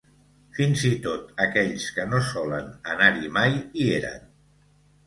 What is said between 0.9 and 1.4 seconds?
tot,